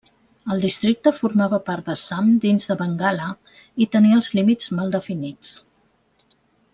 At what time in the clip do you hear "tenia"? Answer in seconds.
3.97-4.19